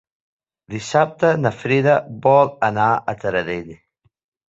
Dissabte 0.75 1.29
na 1.43 1.53
Frida 1.59 1.99
vol 2.27 2.53
anar 2.73 2.91
a 3.15 3.19
Taradell. 3.25 3.73